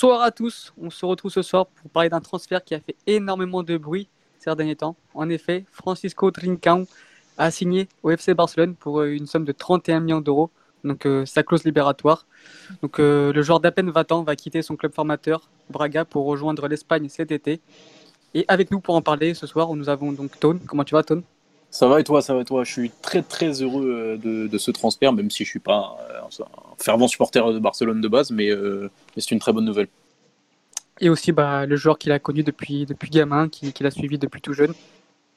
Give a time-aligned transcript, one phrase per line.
[0.00, 2.94] Bonsoir à tous, on se retrouve ce soir pour parler d'un transfert qui a fait
[3.08, 4.06] énormément de bruit
[4.38, 4.94] ces derniers temps.
[5.12, 6.86] En effet, Francisco Trincão
[7.36, 10.50] a signé au FC Barcelone pour euh, une somme de 31 millions d'euros,
[10.84, 12.28] donc euh, sa clause libératoire.
[12.80, 16.26] Donc euh, le joueur d'à peine 20 ans va quitter son club formateur Braga pour
[16.26, 17.60] rejoindre l'Espagne cet été.
[18.34, 20.60] Et avec nous pour en parler ce soir, nous avons donc Tone.
[20.68, 21.24] Comment tu vas Tone?
[21.70, 22.62] Ça va et toi, ça va et toi?
[22.62, 25.98] Je suis très très heureux de, ce transfert, même si je suis pas
[26.78, 29.88] fervent supporter de Barcelone de base, mais, mais c'est une très bonne nouvelle.
[31.00, 34.18] Et aussi bah, le joueur qu'il a connu depuis, depuis gamin, qu'il qui a suivi
[34.18, 34.74] depuis tout jeune,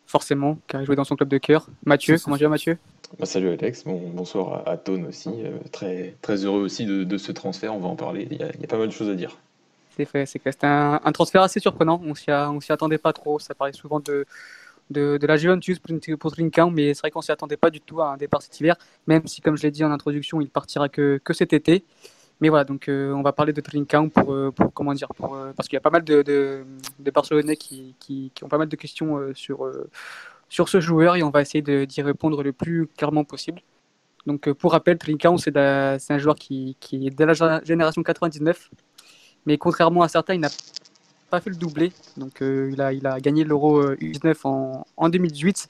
[0.08, 1.68] forcément, car il jouait dans son club de cœur.
[1.86, 2.78] Mathieu, comment tu vas Mathieu?
[3.20, 5.30] Bah, Salut Alex, bon, bonsoir à, Tone aussi.
[5.30, 8.68] Euh, très, très heureux aussi de, ce transfert, on va en parler, il y, a,
[8.68, 9.38] pas mal de choses à dire.
[9.96, 12.26] C'est fait, c'est C'était un, transfert assez surprenant, on s'y,
[12.62, 14.26] s'y attendait pas trop, ça paraît souvent de,
[14.92, 15.80] de, la Juventus
[16.20, 18.60] pour Trincão, mais c'est vrai qu'on s'y attendait pas du tout à un départ cet
[18.60, 18.76] hiver,
[19.08, 21.84] même si, comme je l'ai dit en introduction, il partira que, que cet été.
[22.40, 25.38] Mais voilà, donc euh, on va parler de Trincão pour, euh, pour comment dire, pour,
[25.56, 28.76] parce qu'il y a pas mal de, de, Barcelonais qui, qui, ont pas mal de
[28.76, 29.70] questions sur
[30.52, 33.62] sur ce joueur et on va essayer d'y répondre le plus clairement possible.
[34.28, 38.70] Donc euh, pour rappel, Trincão, c'est un joueur qui, qui, est de la génération 99,
[39.46, 40.50] mais contrairement à certains, il n'a
[41.32, 41.92] pas fait le doublé.
[42.18, 45.68] Donc euh, il, a, il a gagné l'Euro U19 en, en 2018,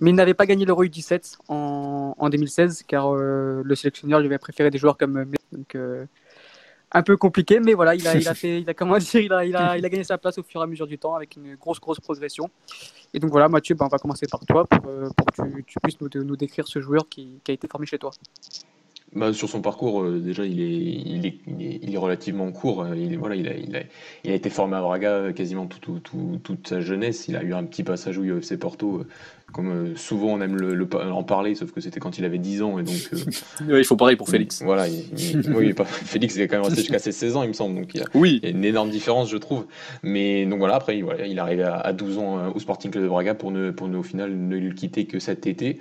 [0.00, 4.26] mais il n'avait pas gagné l'Euro U17 en, en 2016, car euh, le sélectionneur lui
[4.26, 5.76] avait préféré des joueurs comme donc,
[6.92, 9.32] un peu compliqué, mais voilà, il a, il a fait, il a comment dire, il
[9.32, 11.14] a, il a, il a gagné sa place au fur et à mesure du temps
[11.14, 12.50] avec une grosse, grosse progression.
[13.12, 15.64] Et donc voilà, Mathieu, ben, on va commencer par toi pour, euh, pour que tu,
[15.64, 18.10] tu puisses nous, nous, décrire ce joueur qui, qui, a été formé chez toi.
[19.14, 21.38] Bah, sur son parcours, euh, déjà, il est, il, est,
[21.82, 22.82] il, est, relativement court.
[22.82, 23.80] Euh, il, voilà, il, a, il, a,
[24.22, 27.26] il a été formé à Braga quasiment tout, tout, toute sa jeunesse.
[27.26, 29.06] Il a eu un petit passage au UFC Porto,
[29.50, 32.78] comme souvent on aime le, en parler, sauf que c'était quand il avait 10 ans.
[32.78, 32.94] Et donc,
[33.68, 34.62] il faut pareil pour Félix.
[34.62, 34.84] Voilà,
[35.54, 37.76] oui, pas, Félix est quand même resté jusqu'à ses 16 ans, il me semble.
[37.76, 38.40] Donc il y, a, oui.
[38.42, 39.64] il y a une énorme différence, je trouve.
[40.02, 43.08] Mais donc voilà, après, voilà, il est arrivé à, 12 ans au Sporting Club de
[43.08, 45.78] Braga pour ne, pour ne, au final ne le quitter que cet été.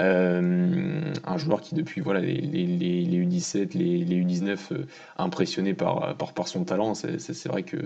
[0.00, 4.86] Euh, un joueur qui depuis voilà les, les, les U17, les, les U19 euh,
[5.16, 6.94] impressionné par son talent.
[6.94, 7.76] C'est vrai que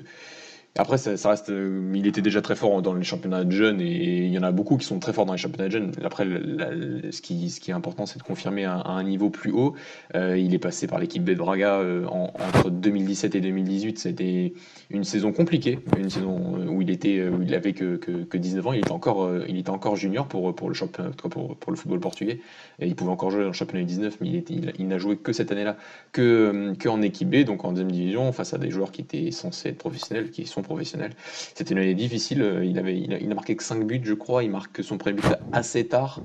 [0.74, 4.24] après, ça, reste, euh, il était déjà très fort dans les championnats de jeunes et
[4.24, 5.92] il y en a beaucoup qui sont très forts dans les championnats de jeunes.
[6.02, 9.74] Après, ce, qui, est important, c'est de confirmer à, un niveau plus haut.
[10.14, 13.98] Euh, il est passé par l'équipe B de Braga euh, entre 2017 et 2018.
[13.98, 14.54] C'était
[14.88, 17.20] une saison compliquée, une saison où il était,
[17.54, 18.72] avait que, que, 19 ans.
[18.72, 22.40] Il était encore, il était encore junior pour, le football portugais.
[22.80, 25.52] Il pouvait encore jouer dans le championnat 19, mais il, il, n'a joué que cette
[25.52, 25.76] année-là,
[26.12, 29.30] que, que en équipe B, donc en deuxième division, face à des joueurs qui étaient
[29.32, 31.12] censés être professionnels, qui sont professionnel.
[31.54, 32.42] C'était une année difficile.
[32.42, 34.44] Euh, il, avait, il, a, marqué que 5 buts, je crois.
[34.44, 36.20] Il marque son premier but assez tard.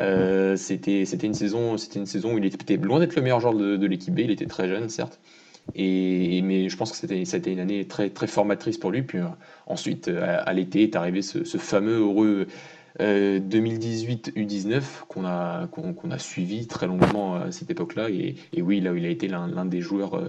[0.00, 3.86] Euh, c'était une saison une saison où il était loin d'être le meilleur joueur de,
[3.86, 5.18] l'équipe B il était très jeune certes
[5.74, 9.18] et mais je pense que c'était c'était une année très très formatrice pour lui puis
[9.18, 9.24] euh,
[9.66, 12.46] ensuite à, l'été est arrivé ce, fameux heureux
[13.00, 18.80] 2018 U19 qu'on a qu'on a suivi très longuement à cette époque-là et, et, oui
[18.80, 20.20] là où il a été l'un des joueurs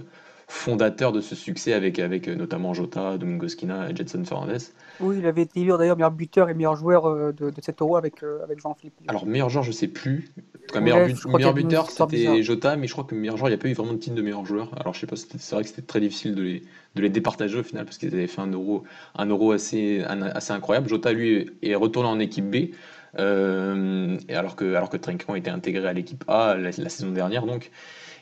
[0.50, 4.58] fondateur de ce succès avec, avec euh, notamment Jota, Domingos Quina et Jetson Fernandez.
[4.98, 7.96] Oui, il avait été d'ailleurs meilleur buteur et meilleur joueur euh, de, de cet euro
[7.96, 8.94] avec, euh, avec Jean-Philippe.
[9.06, 10.32] Alors, meilleur joueur, je sais plus.
[10.74, 13.68] meilleur, meilleur buteur, c'était Jota, mais je crois que meilleur joueur, il n'y a pas
[13.68, 14.70] eu vraiment de titre de meilleur joueur.
[14.78, 16.62] Alors, je sais pas, c'est vrai que c'était très difficile de les,
[16.96, 18.82] de les départager au final parce qu'ils avaient fait un euro,
[19.14, 20.88] un euro assez, assez incroyable.
[20.88, 22.54] Jota, lui, est retourné en équipe B.
[22.56, 27.46] et alors que, alors que Trinquant était intégré à l'équipe A la, la, saison dernière,
[27.46, 27.70] donc.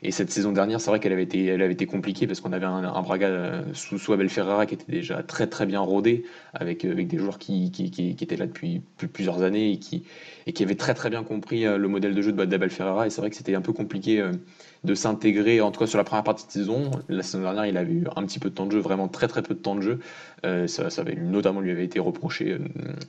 [0.02, 2.66] Et cette saison dernière, c'est vrai qu'elle avait été, avait été compliquée parce qu'on avait
[2.66, 6.24] un, Braga euh, sous, sous, Abel Ferrara qui était déjà très très bien rodé
[6.54, 10.04] avec, euh, avec des joueurs qui, qui, étaient là depuis plusieurs années et qui,
[10.46, 13.06] et qui avaient très très bien compris euh, le modèle de jeu d'Abel Ferrara.
[13.06, 14.22] Et c'est vrai que c'était un peu compliqué
[14.88, 16.90] de s'intégrer, en tout cas sur la première partie de saison.
[17.08, 19.28] La saison dernière, il avait eu un petit peu de temps de jeu, vraiment très
[19.28, 19.98] très peu de temps de jeu.
[20.66, 22.58] ça, ça avait, notamment lui avait été reproché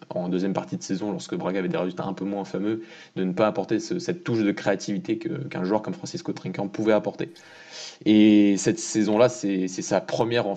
[0.09, 2.83] en deuxième partie de saison, lorsque Braga avait des résultats un peu moins fameux,
[3.15, 7.33] de ne pas apporter cette touche de créativité qu'un joueur comme Francisco Trinquant pouvait apporter.
[8.05, 10.55] Et cette saison-là, c'est sa première en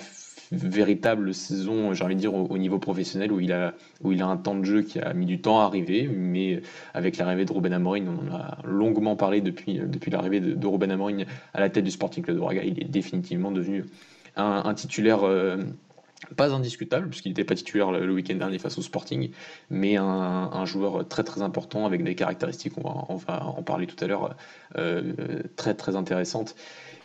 [0.53, 4.27] véritable saison, j'ai envie de dire, au, niveau professionnel, où il, a, où il a
[4.27, 6.63] un temps de jeu qui a mis du temps à arriver, mais
[6.95, 10.67] avec l'arrivée de Ruben Amorim, on en a longuement parlé depuis, depuis l'arrivée de, de,
[10.67, 13.85] Ruben Amorim à la tête du Sporting Club de Braga, il est définitivement devenu
[14.37, 15.25] un, titulaire...
[15.25, 15.59] Euh,
[16.37, 19.31] pas indiscutable, puisqu'il n'était pas titulaire le, week-end dernier face au Sporting,
[19.71, 23.87] mais un, joueur très très important avec des caractéristiques, on va, on va en parler
[23.87, 24.37] tout à l'heure,
[24.79, 25.13] euh,
[25.57, 26.55] très très intéressantes.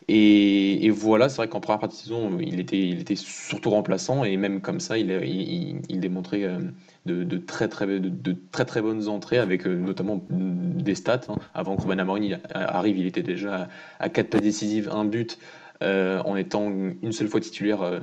[0.09, 4.61] Et, voilà, c'est vrai qu'en première partie de saison, il était, surtout remplaçant, et même
[4.61, 6.59] comme ça, il, démontrait euh,
[7.05, 11.21] de, très, très, de, très très bonnes entrées, avec euh, notamment des stats.
[11.27, 11.35] Hein.
[11.53, 13.67] Avant que Ruben Amorim arrive, il était déjà
[13.99, 15.39] à 4 pas décisives, un but,
[15.81, 18.01] en étant une seule fois titulaire,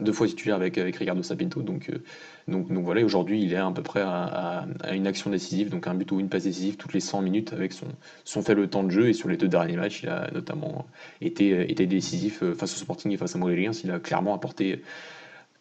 [0.00, 1.62] deux fois titulaire avec, Ricardo Sapinto.
[1.62, 1.90] Donc,
[2.48, 5.94] donc, donc voilà, aujourd'hui, il est à peu près à, une action décisive, donc un
[5.94, 7.86] but ou une passe décisive toutes les 100 minutes avec son,
[8.24, 9.08] son faible temps de jeu.
[9.08, 10.86] Et sur les deux derniers matchs, il a notamment
[11.20, 13.70] été, été décisif face au Sporting et face à Montpellier.
[13.84, 14.82] Il a clairement apporté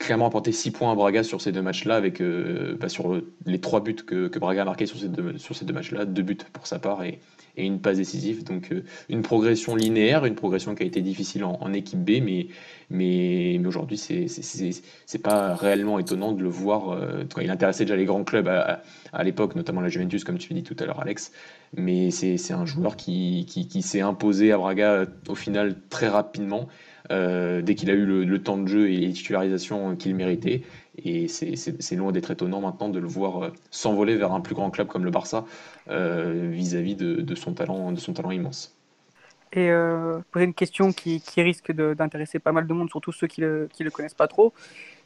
[0.01, 3.61] clairement apporté 6 points à Braga sur ces deux matchs-là, avec euh, bah, sur les
[3.61, 6.79] trois buts que, Braga a marqués sur ces deux, deux matchs-là, deux buts pour sa
[6.79, 7.19] part et,
[7.57, 8.43] une passe décisive.
[8.43, 12.47] Donc euh, une progression linéaire, une progression qui a été difficile en, équipe B, mais,
[12.89, 16.91] mais, mais aujourd'hui, c'est pas réellement étonnant de le voir.
[16.91, 20.59] Euh, il intéressait déjà les grands clubs à, l'époque, notamment la Juventus, comme tu l'as
[20.59, 21.31] dit tout à l'heure, Alex.
[21.75, 26.67] Mais c'est un joueur qui, qui s'est imposé à Braga au final très rapidement.
[27.09, 30.63] Euh, dès qu'il a eu le, temps de jeu et les titularisations qu'il méritait.
[31.03, 34.69] Et c'est loin d'être étonnant maintenant de le voir euh, s'envoler vers un plus grand
[34.69, 35.45] club comme le Barça
[35.89, 38.75] euh, vis-à-vis de, son talent, de son talent immense.
[39.53, 39.69] Et
[40.31, 43.91] poser une question qui, risque d'intéresser pas mal de monde, surtout ceux qui le, le
[43.91, 44.53] connaissent pas trop.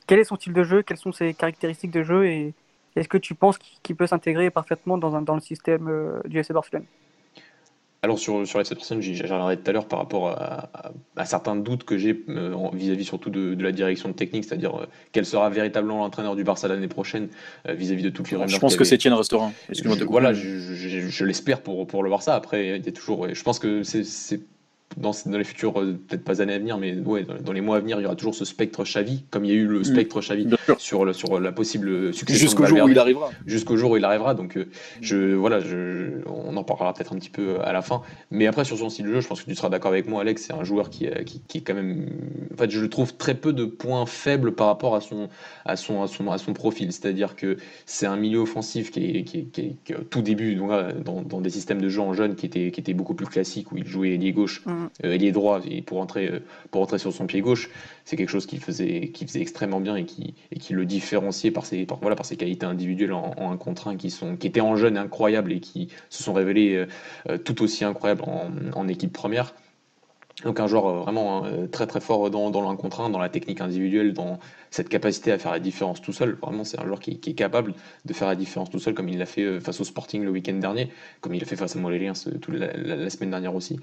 [0.05, 0.83] Quel est son style de jeu?
[0.83, 2.27] Quelles sont ses caractéristiques de jeu?
[2.27, 2.53] Et
[2.95, 6.85] est-ce que tu penses qu'il peut s'intégrer parfaitement dans, dans, le système du FC Barcelone?
[8.05, 10.69] Alors sur, sur cette personne, j'y reviendrai tout à l'heure par rapport à,
[11.25, 15.25] certains doutes que j'ai euh, vis-à-vis surtout de, la direction de technique, c'est-à-dire euh, quel
[15.25, 17.29] sera véritablement l'entraîneur du Barça l'année prochaine
[17.67, 18.49] euh, vis-à-vis de toutes les rumeurs.
[18.49, 19.53] Je pense que c'est Restaurant.
[20.07, 22.35] Voilà, je, je l'espère pour, pour le Barça.
[22.35, 23.33] Après, il y a toujours.
[23.33, 24.39] Je pense que c'est
[24.97, 27.79] dans, les futurs, euh, peut-être pas années à venir, mais ouais, dans, les mois à
[27.79, 29.83] venir, il y aura toujours ce spectre Xavi, comme il y a eu le mm.
[29.83, 30.47] spectre Xavi
[30.77, 32.47] sur, sur la possible succession.
[32.47, 33.29] Jusqu'au jour où il arrivera.
[33.45, 34.33] Jusqu'au jour où il arrivera.
[34.33, 34.67] Donc, euh,
[35.01, 38.01] je, voilà, je, on en parlera peut-être un petit peu à la fin.
[38.31, 40.21] Mais après, sur son style de jeu, je pense que tu seras d'accord avec moi,
[40.21, 40.43] Alex.
[40.43, 42.07] C'est un joueur qui, euh, qui, qui, est quand même.
[42.53, 45.27] En fait, je le trouve très peu de points faibles par rapport à son,
[45.65, 46.93] à son, à son, à son profil.
[46.93, 49.75] C'est-à-dire que c'est un milieu offensif qui est, qui qui
[50.09, 50.71] tout début, donc,
[51.03, 53.77] dans, dans, des systèmes de jeu en jeune qui étaient, qui beaucoup plus classiques, où
[53.77, 54.74] il jouait ailier gauche, mm.
[55.31, 56.39] Droit et pour entrer, euh,
[56.71, 57.69] pour entrer sur son pied gauche,
[58.03, 60.35] c'est quelque chose qu'il faisait, qui faisait extrêmement bien et qui,
[60.69, 64.13] le différenciait par ses, par, ses qualités individuelles en, un contre un qui,
[64.43, 66.85] étaient en jeune incroyables et qui se sont révélées euh,
[67.29, 68.23] euh, tout aussi incroyables
[68.73, 69.53] en équipe première.
[70.43, 73.61] Donc un joueur vraiment hein, très très fort dans, dans contre un, dans la technique
[73.61, 74.37] individuelle, dans
[74.69, 76.37] cette capacité à faire la différence tout seul.
[76.41, 77.73] Vraiment, c'est un joueur qui, est capable
[78.03, 80.31] de faire la différence tout seul, comme il l'a fait euh, face au Sporting le
[80.31, 80.89] week-end dernier,
[81.21, 82.11] comme il l'a fait face à Montpellier
[82.49, 83.79] la, la, semaine dernière aussi.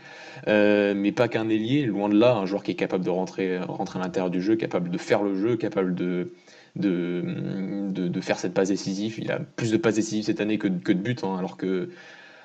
[0.47, 3.59] Euh, mais pas qu'un ailier, loin de là, un joueur qui est capable de rentrer,
[3.59, 6.33] rentrer à l'intérieur du jeu, capable de faire le jeu, capable de,
[6.77, 7.23] de,
[7.91, 9.19] de, faire cette passe décisive.
[9.19, 11.89] Il a plus de passes décisives cette année que, que de buts, hein, alors que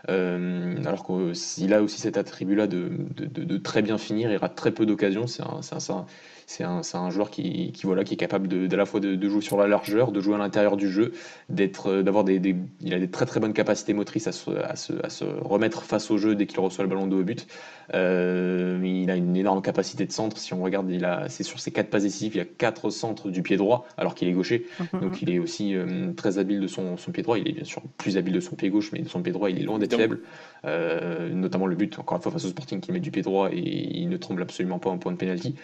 [0.10, 4.72] euh, alors qu'il a aussi cet attribut-là de, de, très bien finir, il rate très
[4.72, 5.28] peu d'occasions.
[5.28, 6.06] C'est un, un,
[6.50, 9.42] c'est un, un, joueur qui, qui, voilà, qui est capable de, la fois de, jouer
[9.42, 11.12] sur la largeur, de jouer à l'intérieur du jeu,
[11.50, 14.78] d'être, euh, d'avoir des, il a des très très bonnes capacités motrices à se, à
[14.78, 17.48] se, à se remettre face au jeu dès qu'il reçoit le ballon de haut but.
[17.94, 20.38] Euh, il a une énorme capacité de centre.
[20.38, 22.92] Si on regarde, il a, c'est sur ses quatre passes décisives, il y a quatre
[22.92, 24.68] centres du pied droit, alors qu'il est gaucher.
[24.94, 27.38] Mhm, Donc il est aussi euh, très habile de son, son, pied droit.
[27.38, 29.50] Il est bien sûr plus habile de son pied gauche, mais de son pied droit,
[29.50, 30.22] il est loin d'être faible.
[30.64, 33.60] notamment le but, encore une fois, face au Sporting qui met du pied droit et
[33.60, 35.56] il ne tremble absolument pas en point de pénalty.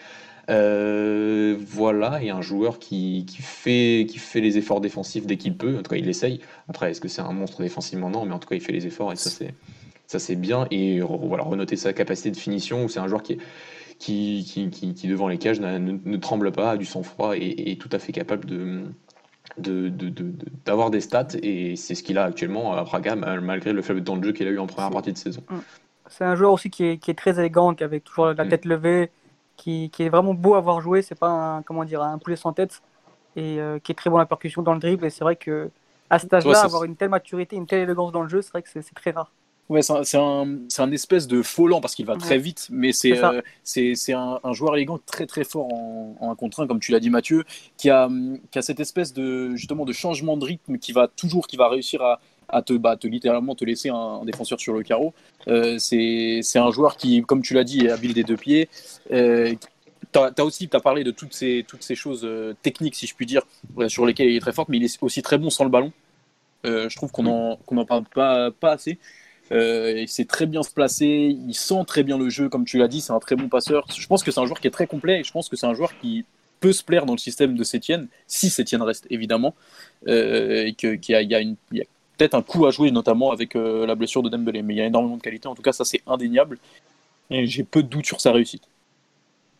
[0.50, 5.56] Euh, voilà, a un joueur qui, qui, fait, qui fait les efforts défensifs dès qu'il
[5.56, 5.78] peut.
[5.78, 6.40] En tout cas, il essaye.
[6.68, 8.10] Après, est-ce que c'est un monstre défensivement?
[8.10, 9.54] Non, mais en tout cas, il fait les efforts et ça, c'est,
[10.06, 10.66] ça, c'est bien.
[10.70, 13.38] Et voilà, renoter sa capacité de finition, c'est un joueur qui,
[13.98, 17.90] qui, qui, qui, devant les cages, ne, tremble pas, a du sang-froid et est tout
[17.92, 18.82] à fait capable de.
[19.58, 19.92] De,
[20.64, 24.16] d'avoir des stats et c'est ce qu'il a actuellement à Braga malgré le faible temps
[24.16, 25.42] de jeu qu'il a eu en première partie de saison.
[26.08, 28.48] C'est un joueur aussi qui est, qui est très élégant, qui avec toujours la mm.
[28.48, 29.10] tête levée,
[29.56, 31.02] qui, est vraiment beau à voir jouer.
[31.02, 32.82] C'est pas un, comment dire, un poulet sans tête
[33.36, 35.06] et euh, qui est très bon à la percussion dans le dribble.
[35.06, 35.70] Et c'est vrai que
[36.10, 38.62] à cet âge-là, avoir une telle maturité, une telle élégance dans le jeu, c'est vrai
[38.62, 39.32] que c'est très rare.
[39.70, 43.16] Ouais, c'est un, un, espèce de faux lent parce qu'il va très vite, mais c'est
[43.16, 43.40] euh,
[44.08, 47.00] un, un, joueur élégant très très fort en, en un contre un, comme tu l'as
[47.00, 47.44] dit Mathieu,
[47.78, 48.10] qui a,
[48.50, 51.68] qui a cette espèce de justement de changement de rythme qui va toujours, qui va
[51.68, 55.14] réussir à, à te, bah, te littéralement te laisser un, défenseur sur le carreau.
[55.48, 58.68] Euh, c'est un joueur qui, comme tu l'as dit, est habile des deux pieds.
[59.12, 59.54] Euh,
[60.12, 63.14] tu as, aussi as parlé de toutes ces, toutes ces choses euh, techniques, si je
[63.14, 63.42] puis dire,
[63.88, 65.92] sur lesquelles il est très fort, mais il est aussi très bon sans le ballon.
[66.66, 68.98] Euh, je trouve qu'on n'en qu'on en parle pas, assez.
[69.50, 72.88] il sait très bien se placer, il sent très bien le jeu, comme tu l'as
[72.88, 73.86] dit, c'est un très bon passeur.
[73.92, 75.66] Je pense que c'est un joueur qui est très complet et je pense que c'est
[75.66, 76.24] un joueur qui
[76.60, 79.54] peut se plaire dans le système de Sétienne, si Sétienne reste évidemment,
[80.06, 81.84] et qu'il y, y, y a
[82.16, 84.62] peut-être un coup à jouer, notamment avec euh, la blessure de Dembélé.
[84.62, 85.48] Mais il y a énormément de qualité.
[85.48, 86.58] En tout cas, ça, c'est indéniable.
[87.30, 88.68] Et j'ai peu de doutes sur sa réussite.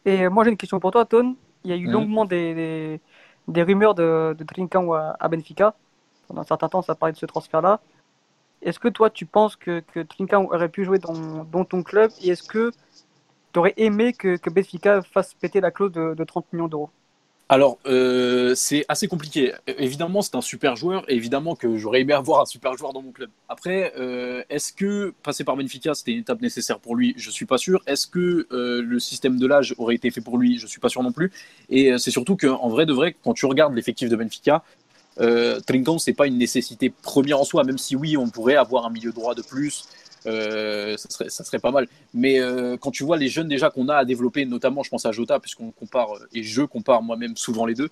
[0.04, 1.37] Et euh, moi, j'ai une question pour toi, Ton.
[1.64, 1.90] Il y a eu mmh.
[1.92, 3.00] longuement des,
[3.49, 5.75] des, rumeurs de, de à, Benfica.
[6.28, 7.80] Pendant un certain temps, ça parlait de ce transfert-là.
[8.61, 12.11] Est-ce que toi, tu penses que, que aurait pu jouer dans, dans ton club?
[12.23, 12.70] Et est-ce que
[13.52, 16.90] tu aurais aimé que, que Benfica fasse péter la clause de, de 30 millions d'euros?
[17.48, 19.52] Alors, euh, c'est assez compliqué.
[19.66, 21.04] Évidemment, c'est un super joueur.
[21.08, 23.28] évidemment que j'aurais aimé avoir un super joueur dans mon club.
[23.48, 27.14] Après, euh, est-ce que passer par Benfica, c'était une étape nécessaire pour lui?
[27.18, 27.82] Je suis pas sûr.
[27.86, 30.58] Est-ce que euh, le système de l'âge aurait été fait pour lui?
[30.58, 31.32] Je suis pas sûr non plus.
[31.68, 34.62] Et c'est surtout qu'en vrai de vrai, quand tu regardes l'effectif de Benfica,
[35.20, 38.86] euh, Trincão, c'est pas une nécessité première en soi, même si oui, on pourrait avoir
[38.86, 39.84] un milieu droit de plus.
[40.26, 41.87] Euh, ça, serait, pas mal.
[42.12, 45.07] Mais euh, quand tu vois les jeunes déjà qu'on a à développer, notamment je pense
[45.07, 47.90] à Jota, puisqu'on compare, et je compare moi-même souvent les deux,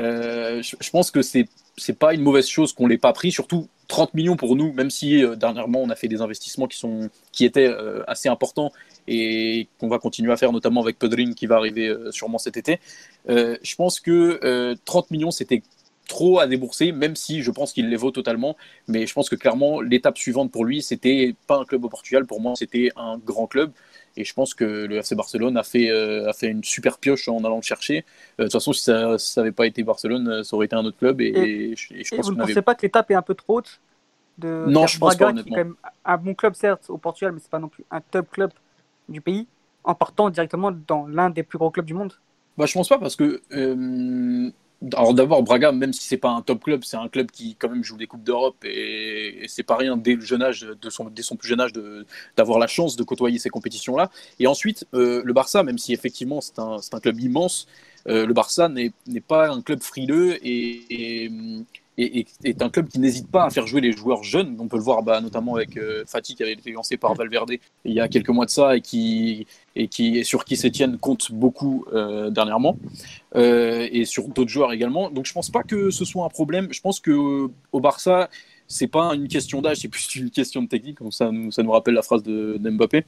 [0.00, 3.68] euh, je, pense que c'est c'est pas une mauvaise chose qu'on l'ait pas pris, surtout
[3.88, 7.44] 30 millions pour nous, même si dernièrement on a fait des investissements qui, sont, qui
[7.44, 7.72] étaient
[8.06, 8.72] assez importants
[9.08, 12.80] et qu'on va continuer à faire, notamment avec Pedrin qui va arriver sûrement cet été.
[13.26, 15.62] je pense que 30 millions c'était
[16.10, 18.56] trop à débourser, même si je pense qu'il les vaut totalement.
[18.88, 22.26] Mais je pense que clairement, l'étape suivante pour lui, c'était pas un club au Portugal.
[22.26, 23.70] Pour moi, c'était un grand club.
[24.16, 27.28] Et je pense que le FC Barcelone a fait, euh, a fait une super pioche
[27.28, 27.98] en allant le chercher.
[27.98, 28.02] Euh,
[28.38, 30.98] de toute façon, si ça n'avait pas été Barcelone, euh, ça aurait été un autre
[30.98, 31.20] club.
[31.20, 33.80] Et, je, pense vous ne pensez pas que l'étape est un peu trop haute
[34.36, 37.32] de Non, je pense pas, qui est quand même un bon club, certes, au Portugal,
[37.32, 38.50] mais c'est pas non plus un top club
[39.08, 39.46] du pays,
[39.84, 42.14] en partant directement dans l'un des plus gros clubs du monde?
[42.58, 43.40] Bah, Je pense pas, parce que
[44.94, 47.68] alors d'abord, Braga, même si c'est pas un top club, c'est un club qui quand
[47.68, 51.04] même joue des coupes d'Europe et, c'est pas rien dès le jeune âge, de son,
[51.10, 51.72] dès son plus jeune âge,
[52.36, 54.10] d'avoir la chance de côtoyer ces compétitions-là.
[54.38, 57.66] Et ensuite, euh, le Barça, même si effectivement c'est un, un, club immense,
[58.08, 58.92] euh, le Barça n'est
[59.26, 61.30] pas un club frileux et,
[62.02, 64.56] est, un club qui n'hésite pas à faire jouer les joueurs jeunes.
[64.58, 67.52] On peut le voir bah, notamment avec euh, Fatih qui avait été lancé par Valverde
[67.84, 71.32] il y a quelques mois de ça et qui, et qui sur qui Sétienne compte
[71.32, 72.76] beaucoup euh, dernièrement
[73.34, 75.10] euh, et sur d'autres joueurs également.
[75.10, 76.68] Donc je pense pas que ce soit un problème.
[76.70, 78.28] Je pense que au Barça
[78.72, 80.98] c'est pas une question d'âge, c'est plus une question de technique.
[81.10, 83.04] Ça, ça nous rappelle la phrase de, Mbappé.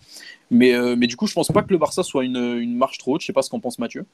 [0.51, 3.15] Mais, mais du coup, je pense pas que le Barça soit une, une marche trop
[3.15, 3.21] haute.
[3.21, 4.05] Je sais pas ce qu'en pense Mathieu.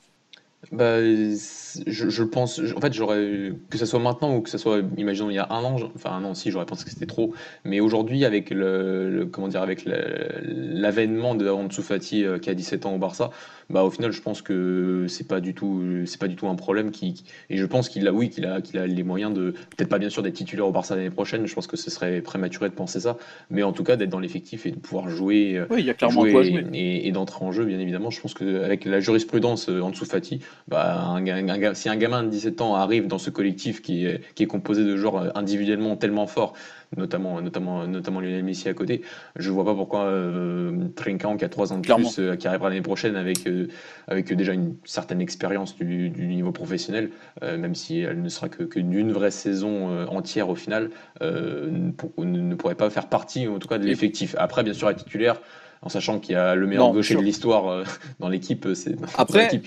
[0.70, 4.80] Bah, je, je pense, en fait, j'aurais que ça soit maintenant ou que ça soit,
[4.96, 7.34] imaginons il y a un an, enfin un an si, j'aurais pensé que c'était trop.
[7.64, 12.87] Mais aujourd'hui, avec le, comment dire, avec l'avènement de Ansu Fati euh, qui a 17
[12.87, 13.30] ans au Barça,
[13.70, 16.54] bah au final, je pense que c'est pas du tout, c'est pas du tout un
[16.54, 19.50] problème qui, et je pense qu'il a, oui, qu'il a, qu'il a les moyens de,
[19.76, 21.46] peut-être pas bien sûr d'être titulaire au Barça l'année prochaine.
[21.46, 23.16] Je pense que ce serait prématuré de penser ça,
[23.50, 25.94] mais en tout cas d'être dans l'effectif et de pouvoir jouer, oui, il y a
[25.94, 26.66] clairement jouer, jouer.
[26.75, 28.10] et, d'entrer en jeu, bien évidemment.
[28.10, 32.61] Je pense qu'avec la jurisprudence euh, Ansu Fati, bah, un, si un gamin de 17
[32.61, 36.27] ans arrive dans ce collectif qui est, qui est composé de joueurs euh, individuellement tellement
[36.27, 36.55] forts,
[36.97, 39.03] notamment, notamment, notamment Lionel Messi à côté,
[39.37, 42.71] je vois pas pourquoi euh, Trinquant, qui a 3 ans de plus, euh, qui arrivera
[42.71, 43.69] l'année prochaine avec, euh,
[44.07, 47.11] avec déjà une certaine expérience du, du, niveau professionnel,
[47.43, 52.55] même si elle ne sera que, que d'une vraie saison entière au final, ne, ne,
[52.55, 54.35] pourrait pas faire partie, en tout cas, de l'effectif.
[54.38, 55.41] Après, bien sûr, être titulaire
[55.83, 57.85] en sachant qu'il y a le meilleur gaucher de l'histoire
[58.21, 59.65] dans l'équipe, c'est après l'équipe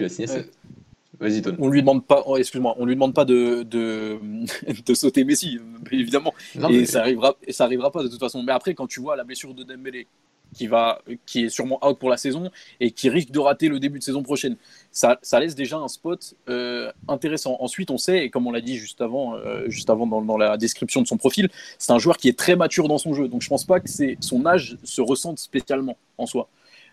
[1.60, 4.20] On lui demande pas, oh, excuse-moi, on lui demande pas de, de,
[4.86, 5.60] de sauter Messi,
[5.92, 6.34] évidemment.
[6.70, 8.42] et ça arrivera, et ça arrivera pas de toute façon.
[8.44, 10.08] Mais après, quand tu vois la blessure de Dembélé,
[10.54, 13.80] qui va, qui est sûrement out pour la saison et qui risque de rater le
[13.80, 14.58] début de saison prochaine,
[14.92, 17.58] ça, ça laisse déjà un spot euh, intéressant.
[17.60, 20.38] Ensuite, on sait, et comme on l'a dit juste avant, euh, juste avant dans, dans,
[20.38, 23.28] la description de son profil, c'est un joueur qui est très mature dans son jeu.
[23.28, 26.50] Donc, je pense pas que c'est son âge se ressente spécialement en soi.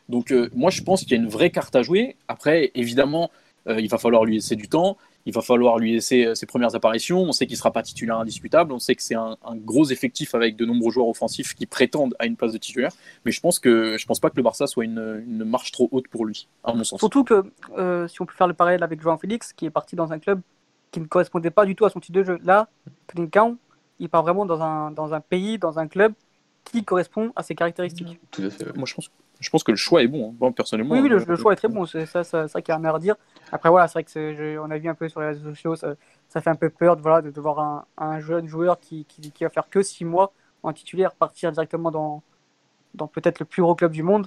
[0.08, 2.16] Donc, euh, moi, je pense qu'il y a une vraie carte à jouer.
[2.28, 3.30] Après, évidemment
[3.68, 4.96] euh, il va falloir lui laisser du temps,
[5.26, 7.22] il va falloir lui laisser euh, ses premières apparitions.
[7.22, 10.34] On sait qu'il ne sera pas titulaire indiscutable, on sait que c'est un, gros effectif
[10.34, 12.92] avec de nombreux joueurs offensifs qui prétendent à une place de titulaire,
[13.24, 16.08] mais je pense que je pense pas que le Barça soit une, marche trop haute
[16.08, 17.00] pour lui, à mon sens.
[17.00, 17.44] Surtout que
[17.76, 20.18] euh, si on peut faire le parallèle avec João Félix, qui est parti dans un
[20.18, 20.40] club
[20.90, 22.38] qui ne correspondait pas du tout à son type de jeu.
[22.44, 22.68] Là,
[23.08, 23.58] Trincão,
[23.98, 26.12] il part vraiment dans un, dans un pays, dans un club
[26.64, 28.18] qui correspond à ses caractéristiques.
[28.30, 28.76] Tout à fait.
[28.76, 29.10] Moi, je pense,
[29.40, 30.34] je pense que le choix est bon.
[30.40, 30.52] Hein.
[30.52, 30.94] personnellement.
[30.94, 31.86] Oui, le, choix est très bon.
[31.86, 33.14] C'est ça, ça, ça qui a rien à redire.
[33.52, 35.94] Après, voilà, c'est vrai que on a vu un peu sur les réseaux sociaux, ça,
[36.40, 39.44] fait un peu peur de, voilà, de, voir un, un, jeune joueur qui, qui, qui,
[39.44, 42.22] va faire que 6 mois en titulaire partir directement dans,
[42.94, 44.26] dans peut-être le plus gros club du monde.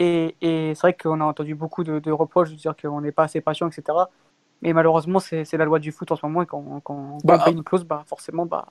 [0.00, 3.12] Et, et c'est vrai qu'on a entendu beaucoup de, de reproches de dire qu'on n'est
[3.12, 3.98] pas assez patient, etc.
[4.62, 6.42] Mais malheureusement, c'est la loi du foot en ce moment.
[6.42, 8.66] Et quand, quand, bah, on paye une clause, bah, forcément, bah,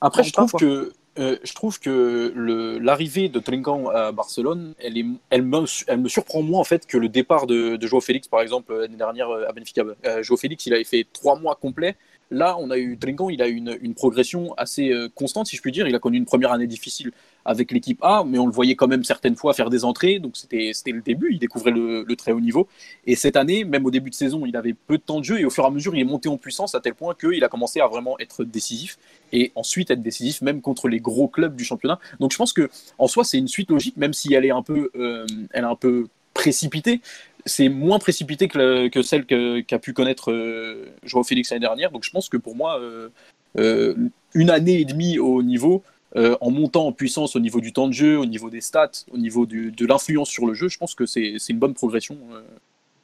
[0.00, 2.32] après, je trouve, que, euh, je trouve que
[2.80, 7.76] l'arrivée de Trinkan à Barcelone, elle me surprend moins en fait que le départ de,
[7.76, 9.82] de Joao Félix, par exemple, l'année dernière euh, à Benfica.
[10.06, 11.96] Euh, Joao Félix, il avait fait trois mois complets
[12.30, 15.62] Là, on a eu Trinkan, il a eu une, progression assez euh, constante, si je
[15.62, 15.88] puis dire.
[15.88, 17.10] Il a connu une première année difficile
[17.44, 20.20] avec l'équipe A, mais on le voyait quand même certaines fois faire des entrées.
[20.20, 22.68] Donc c'était le début, il découvrait le, très haut niveau.
[23.06, 25.40] Et cette année, même au début de saison, il avait peu de temps de jeu
[25.40, 27.42] et au fur et à mesure, il est monté en puissance à tel point qu'il
[27.42, 28.98] a commencé à vraiment être décisif
[29.32, 31.98] et ensuite être décisif même contre les gros clubs du championnat.
[32.20, 34.62] Donc je pense que en soi, c'est une suite logique, même si elle est un
[34.62, 37.00] peu, euh, elle est un peu précipitée.
[37.46, 40.32] C'est moins précipité que, celle qu'a pu connaître
[41.04, 41.90] Joao Félix l'année dernière.
[41.90, 42.80] Donc je pense que pour moi,
[43.56, 45.82] une année et demie au niveau,
[46.16, 49.18] en montant en puissance au niveau du temps de jeu, au niveau des stats, au
[49.18, 52.18] niveau de l'influence sur le jeu, je pense que c'est une bonne progression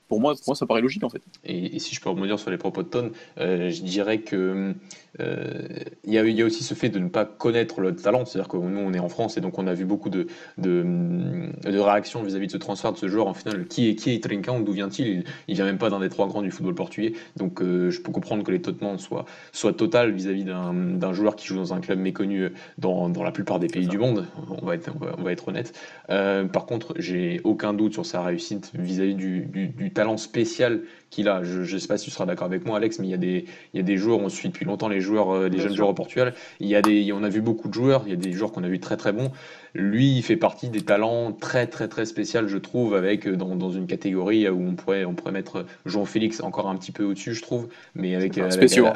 [0.09, 1.23] pour moi, moi, ça paraît logique en fait.
[1.45, 4.75] Et, si je peux rebondir sur les propos de Ton, euh, je dirais que
[5.21, 8.57] euh, il y, a aussi ce fait de ne pas connaître le talent, c'est-à-dire que
[8.57, 10.27] nous on est en France et donc on a vu beaucoup de,
[10.59, 13.27] de, réactions vis-à-vis de ce transfert de ce joueur.
[13.27, 14.61] En final, qui est qui est Trinquant?
[14.61, 15.25] D'où vient-il?
[15.49, 18.13] Il, vient même pas d'un des trois grands du football portugais, donc euh, je peux
[18.13, 22.51] comprendre que l'étonnement soit soit total vis-à-vis d'un joueur qui joue dans un club méconnu
[22.79, 24.27] dans, dans la plupart des pays du monde.
[24.51, 25.75] On va être on va, être honnête.
[26.09, 31.43] par contre, j'ai aucun doute sur sa réussite vis-à-vis du, du talent spécial qu'il a.
[31.43, 33.19] Je ne sais pas si tu seras d'accord avec moi, Alex, mais il y, a
[33.19, 35.75] des, il y a des joueurs, on suit depuis longtemps les joueurs, euh, les jeunes
[35.75, 36.35] joueurs au Portugal.
[36.61, 38.53] Il y a des, on a vu beaucoup de joueurs, il y a des joueurs
[38.53, 39.33] qu'on a vu très très bons.
[39.75, 43.57] Lui, il fait partie des talents très très très spéciaux, je trouve, avec euh, dans,
[43.57, 47.35] dans, une catégorie où on pourrait, on pourrait mettre Jean-Félix encore un petit peu au-dessus,
[47.35, 48.37] je trouve, mais avec.
[48.39, 48.87] Euh, spéciaux.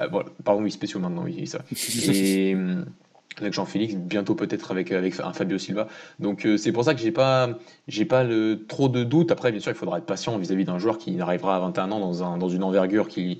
[0.45, 1.61] pardon, oui, spéciaux maintenant, oui, ça.
[2.13, 2.55] Et
[3.39, 5.87] avec Jean-Félix, bientôt peut-être avec, avec un Fabio Silva.
[6.19, 7.51] Donc euh, c'est pour ça que j'ai pas,
[7.89, 9.31] j'ai pas le, trop de doutes.
[9.31, 12.01] Après, bien sûr, il faudra être patient vis-à-vis d'un joueur qui arrivera à 21 ans
[12.01, 13.39] dans, un, dans une envergure qu'il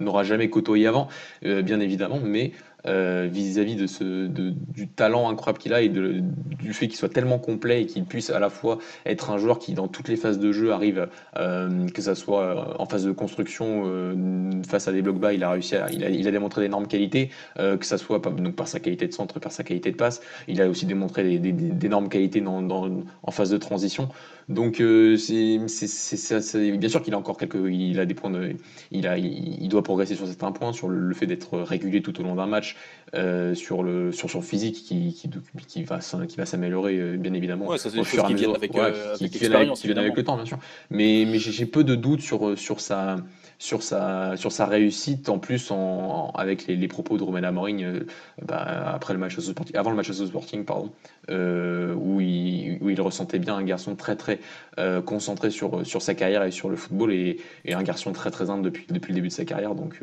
[0.00, 1.08] n'aura jamais côtoyé avant,
[1.44, 2.20] euh, bien évidemment.
[2.22, 2.52] Mais
[2.86, 7.86] euh, vis-à-vis du talent incroyable qu'il a et du fait qu'il soit tellement complet et
[7.86, 10.72] qu'il puisse à la fois être un joueur qui, dans toutes les phases de jeu,
[10.72, 15.32] arrive, euh, que ce soit en phase de construction, euh, face à des blocs bas,
[15.32, 19.40] il a réussi il démontré d'énormes qualités, que ce soit par, sa qualité de centre,
[19.40, 20.20] par sa qualité de passe.
[20.46, 24.08] Il a aussi démontré d'énormes qualités en phase de transition.
[24.50, 28.56] Donc euh, c'est bien sûr qu'il a encore quelques, il a des points de,
[28.90, 32.24] il a, il, doit progresser sur certains points, sur le, fait d'être régulier tout au
[32.24, 32.76] long d'un match,
[33.14, 35.30] euh, sur le sur son physique qui, qui,
[35.68, 38.56] qui va qui va s'améliorer euh, bien évidemment ouais, ça, au fur et à mesure,
[38.56, 40.58] avec, qui, qui, avec le temps bien sûr.
[40.90, 43.18] Mais mais j'ai peu de doutes sur sur sa
[43.60, 48.06] sur sa, sur sa réussite, en plus en, avec les, propos de Romain Amorim euh,
[48.42, 50.90] bah, après le match Sporting, avant le match au Sporting, pardon,
[51.28, 54.40] euh, où, il, où, il, ressentait bien un garçon très très
[54.78, 58.30] euh, concentré sur, sur sa carrière et sur le football et, et un garçon très
[58.30, 59.74] très humble depuis, depuis le début de sa carrière.
[59.74, 60.00] Donc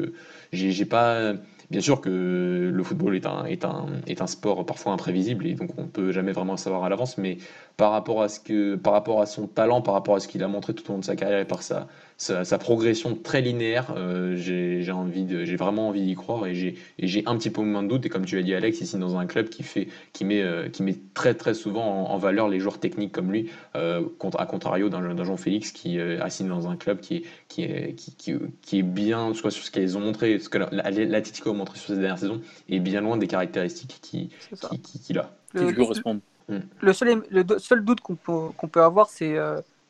[0.53, 1.33] j'ai pas
[1.69, 5.53] Bien sûr que le football est un, est un, est un sport parfois imprévisible et
[5.53, 7.39] donc on ne peut jamais vraiment savoir à l'avance, mais
[7.77, 10.41] par rapport, à ce que, par rapport à son talent, par rapport à ce qu'il
[10.43, 11.87] a montré tout au long de sa carrière et par sa,
[12.17, 16.55] sa, progression très linéaire, euh, j'ai envie de, j'ai vraiment envie d'y croire et
[16.97, 18.07] j'ai un petit peu moins de doute.
[18.07, 20.69] Et comme tu l'as dit, Alex, ici dans un club qui fait, qui met, euh,
[20.69, 24.01] qui met très très souvent en, valeur les joueurs techniques comme lui, euh,
[24.39, 27.93] à contrario d'un Jean Félix qui euh, assigne dans un club qui est, qui est,
[27.93, 31.77] qui, qui, est bien, soit sur ce qu'ils ont montré, ce que l'Atletico a montré
[31.77, 35.31] sur ces dernières saisons, est bien loin des caractéristiques qu'il qui, qui, a.
[35.55, 36.21] Qui lui correspondent.
[36.49, 39.37] Le seul, le seul doute qu'on peut, avoir, c'est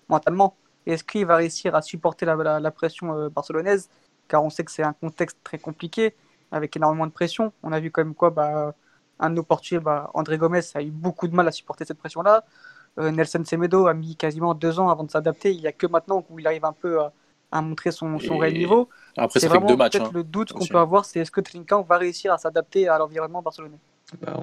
[0.10, 0.56] mentalement
[0.88, 3.89] est-ce qu'il va réussir à supporter la, pression euh, barcelonaise?
[4.28, 6.15] Car on sait que c'est un contexte très compliqué,
[6.52, 7.52] avec énormément de pression.
[7.62, 8.74] On a vu quand même quoi bah,
[9.20, 11.98] Un de nos portiers, bah, André Gomez, a eu beaucoup de mal à supporter cette
[11.98, 12.46] pression-là.
[13.00, 15.52] Euh, Nelson Semedo a mis quasiment deux ans avant de s'adapter.
[15.54, 17.00] Il n'y a que maintenant où il arrive un peu
[17.52, 18.88] à, montrer son, son réel niveau.
[19.17, 20.12] Après, c'est vraiment peut-être hein.
[20.13, 23.41] le doute qu'on peut avoir, c'est est-ce que Trinkan va réussir à s'adapter à l'environnement
[23.41, 23.80] barcelonais?
[24.22, 24.41] Bah,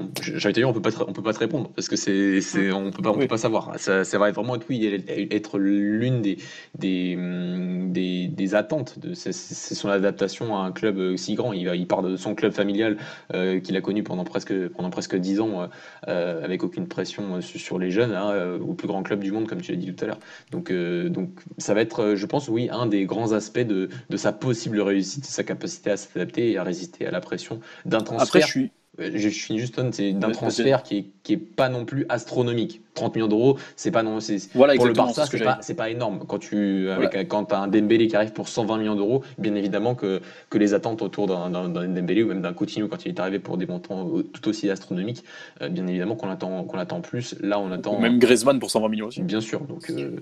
[0.53, 3.03] dire, on peut pas, on peut pas te répondre parce que c'est, c'est, on peut
[3.03, 3.79] pas, on peut pas savoir.
[3.79, 6.37] Ça, ça va vraiment être oui, être l'une des,
[6.79, 7.17] des,
[7.89, 8.99] des, des attentes.
[8.99, 11.55] De, c'est, son adaptation à un club euh, si grand.
[11.55, 12.99] Il, il part de son club familial
[13.33, 15.71] euh, qu'il a connu pendant presque, pendant presque 10 ans
[16.09, 19.63] euh, avec aucune pression sur les jeunes, hein, au plus grand club du monde, comme
[19.63, 20.21] tu l'as dit tout à l'heure.
[20.51, 24.33] Donc, donc, ça va être, je pense, oui, un des grands aspects de, de sa
[24.33, 28.27] possible réussite, sa capacité à s'adapter et à résister à la pression d'un transfert.
[28.27, 31.85] Après, je suis je finis juste c'est d'un transfert qui est, qui est pas non
[31.85, 32.81] plus astronomique.
[32.95, 36.21] 30 millions d'euros, c'est pas non, c'est voilà, pour le Barça, c'est pas, pas, énorme.
[36.29, 39.97] Quand tu avec, quand as un Dembélé qui arrive pour 120 millions d'euros, bien évidemment
[39.97, 43.41] que, que les attentes autour d'un Dembélé ou même d'un Coutinho quand il est arrivé
[43.41, 45.25] pour des montants tout aussi astronomiques,
[45.61, 47.35] euh, bien évidemment qu'on attend qu'on attend plus.
[47.41, 49.23] Là, on attend même Griezmann pour 120 millions aussi.
[49.23, 49.61] Bien sûr.
[49.63, 50.21] Donc, euh,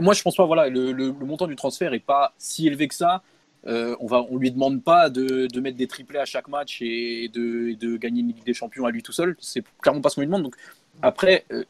[0.00, 2.88] moi je pense pas voilà le, le, le montant du transfert est pas si élevé
[2.88, 3.22] que ça.
[3.66, 7.28] Euh, on ne on lui demande pas de, mettre des triplés à chaque match et
[7.28, 9.36] de, gagner une Ligue des Champions à lui tout seul.
[9.38, 10.44] C'est clairement pas ce qu'on lui demande.
[10.44, 10.56] Donc
[11.02, 11.64] après, euh,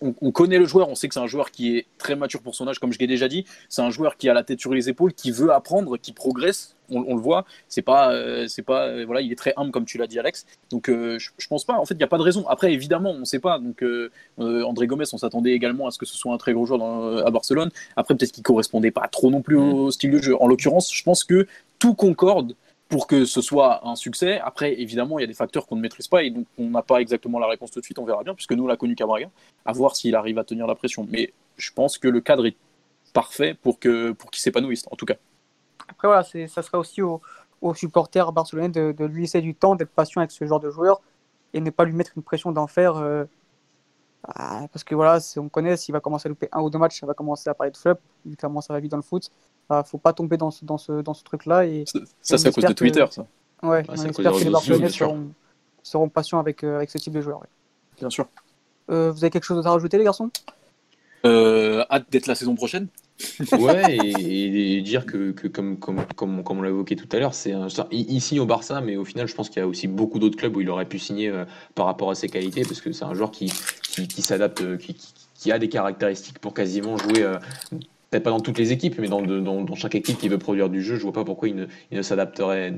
[0.00, 2.54] on, connaît le joueur, on sait que c'est un joueur qui est très mature pour
[2.54, 3.44] son âge, comme je l'ai déjà dit.
[3.68, 6.74] C'est un joueur qui a la tête sur les épaules, qui veut apprendre, qui progresse.
[6.88, 7.44] On, le voit.
[7.68, 10.20] C'est pas, euh, c'est pas, euh, voilà, il est très humble comme tu l'as dit,
[10.20, 10.46] Alex.
[10.70, 11.74] Donc euh, je, pense pas.
[11.74, 12.46] En fait, il n'y a pas de raison.
[12.46, 13.58] Après, évidemment, on ne sait pas.
[13.58, 13.82] Donc
[14.38, 17.30] André Gomez, on s'attendait également à ce que ce soit un très gros joueur à
[17.30, 17.70] Barcelone.
[17.96, 19.90] Après, peut-être qu'il correspondait pas trop non plus au mm.
[19.90, 20.36] style de jeu.
[20.40, 21.48] En l'occurrence, je pense que
[21.80, 22.54] tout concorde
[22.88, 24.38] pour que ce soit un succès.
[24.40, 26.82] Après, évidemment, il y a des facteurs qu'on ne maîtrise pas et donc on n'a
[26.82, 28.94] pas exactement la réponse tout de suite, on verra bien, puisque nous, on l'a connu
[28.94, 29.06] qu'à
[29.64, 31.06] à voir s'il arrive à tenir la pression.
[31.10, 32.56] Mais je pense que le cadre est
[33.12, 35.14] parfait pour que pour qu'il s'épanouisse en tout cas.
[35.88, 37.20] Après voilà, ça serait aussi aux,
[37.74, 41.00] supporters barcelonais de, lui laisser du temps, d'être patient avec ce genre de joueur
[41.54, 42.96] et ne pas lui mettre une pression d'enfer.
[42.96, 43.24] Euh,
[44.24, 47.00] ah, parce que voilà, on connaît, s'il va commencer à louper un ou deux matchs,
[47.00, 47.94] ça va commencer à parler de flop.
[48.36, 49.30] Clairement, ça va dans le foot.
[49.70, 51.66] Il ne faut pas tomber dans ce, dans ce, dans ce truc-là.
[51.66, 51.84] Et,
[52.20, 53.26] ça, c'est à cause de Twitter, ça.
[53.62, 55.28] Ouais, on espère que les Barcelonais seront,
[55.82, 57.42] seront, patients avec, euh, avec ce type de joueur.
[57.98, 58.28] Bien sûr.
[58.90, 60.30] Euh, vous avez quelque chose à rajouter, les garçons?
[61.24, 62.88] Hâte d'être la saison prochaine
[63.58, 67.54] ouais, et, dire que, comme, comme, comme, comme on l'a évoqué tout à l'heure, c'est
[67.90, 70.54] ici au Barça, mais au final, je pense qu'il y a aussi beaucoup d'autres clubs
[70.54, 73.14] où il aurait pu signer euh, par rapport à ses qualités, parce que c'est un
[73.14, 73.50] joueur qui,
[73.90, 74.96] qui, s'adapte, euh, qui,
[75.34, 77.26] qui, a des caractéristiques pour quasiment jouer.
[78.10, 80.96] Peut-être pas dans toutes les équipes, mais dans, chaque équipe qui veut produire du jeu,
[80.96, 82.72] je vois pas pourquoi il ne, s'adapterait,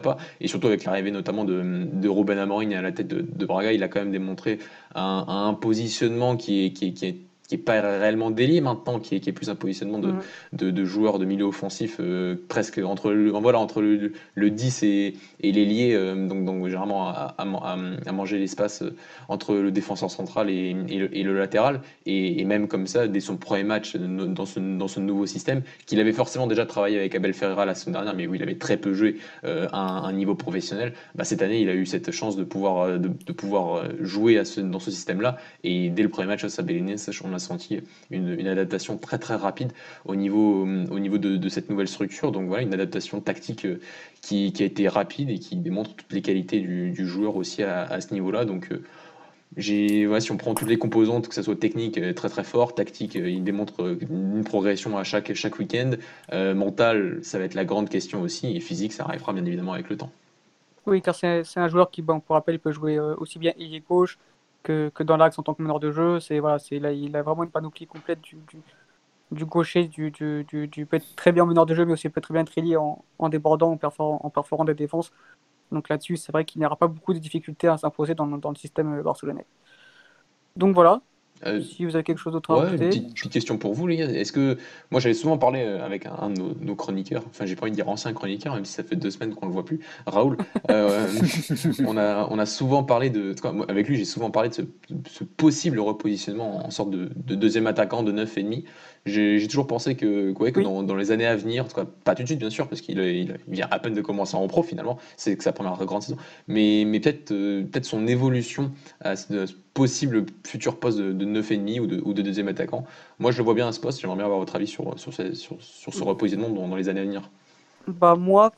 [0.00, 0.16] pas.
[0.40, 1.60] Et surtout avec l'arrivée notamment de,
[1.92, 4.58] de Ruben à la tête de, Braga, il a quand même démontré
[4.94, 9.48] un, positionnement qui est qui est pas réellement délié maintenant, qui est, qui est plus
[9.48, 10.12] un positionnement de,
[10.52, 14.82] de, de, joueurs de milieu offensif euh, presque entre le, voilà, entre le, le 10
[14.82, 18.94] et, et l'ailier, euh, donc, donc généralement à, à, à manger l'espace euh,
[19.28, 23.20] entre le défenseur central et, et, le, et le, latéral, et, même comme ça, dès
[23.20, 27.14] son premier match dans ce, dans ce nouveau système, qu'il avait forcément déjà travaillé avec
[27.14, 30.34] Abel Ferreira la semaine dernière, mais où il avait très peu joué à, un, niveau
[30.34, 34.38] professionnel, bah, cette année il a eu cette chance de pouvoir, de, de pouvoir jouer
[34.38, 37.80] à ce, dans ce système-là, et dès le premier match à Sabellines, on a senti
[38.10, 39.72] une, adaptation très très rapide
[40.04, 42.32] au niveau, au niveau de, cette nouvelle structure.
[42.32, 43.80] Donc voilà, une adaptation tactique euh,
[44.20, 48.12] qui, a été rapide et qui démontre toutes les qualités du, joueur aussi à, ce
[48.12, 48.44] niveau-là.
[48.44, 48.82] Donc euh,
[49.56, 52.74] j'ai, si on prend toutes les composantes, que ce soit technique euh, très très fort,
[52.74, 55.92] tactique, il démontre une progression à chaque, chaque week-end.
[56.54, 58.56] mental, ça va être la grande question aussi.
[58.56, 60.10] Et physique, ça arrivera bien évidemment avec le temps.
[60.86, 64.18] Oui, car c'est un joueur qui, bon, pour rappel, peut jouer aussi bien ailier gauche
[64.68, 66.20] que, dans l'axe en tant que meneur de jeu.
[66.20, 68.36] C'est voilà, c'est là, il a vraiment une panoplie complète du,
[69.32, 72.32] du, gaucher, du, du, peut être très bien meneur de jeu, mais aussi peut très
[72.34, 75.12] bien être lié en, en débordant, en perforant, en perforant des défenses.
[75.72, 78.50] Donc là-dessus, c'est vrai qu'il n'y aura pas beaucoup de difficultés à s'imposer dans, dans,
[78.50, 79.46] le système barcelonais.
[80.56, 81.00] Donc voilà,
[81.46, 83.96] euh, si vous avez quelque chose d'autre à ouais, petite, petite, question pour vous, les
[83.96, 84.10] gars.
[84.10, 84.58] Est-ce que
[84.90, 87.76] moi j'avais souvent parlé euh, avec un, de nos, chroniqueurs, enfin j'ai pas envie de
[87.76, 90.36] dire ancien chroniqueur, même si ça fait deux semaines qu'on le voit plus, Raoul.
[90.70, 91.06] Euh,
[91.86, 93.34] on, a, on a souvent parlé de,
[93.68, 98.02] avec lui j'ai souvent parlé de ce, possible repositionnement en sorte de, de deuxième attaquant
[98.02, 98.64] de 9,5
[99.08, 102.22] j'ai toujours pensé que, que dans, les années à venir, en tout cas, pas tout
[102.22, 104.98] de suite bien sûr, parce qu'il il vient à peine de commencer en pro finalement,
[105.16, 106.16] c'est que sa première grande saison,
[106.46, 111.80] mais, mais peut-être euh, peut son évolution à ce, possible futur poste de, de 9,5
[111.80, 112.84] ou de, ou de deuxième attaquant.
[113.18, 115.12] Moi je le vois bien à ce poste, j'aimerais bien avoir votre avis sur, sur,
[115.12, 117.30] sur, sur ce repositionnement dans, dans, les années à venir.
[117.86, 118.52] Bah moi,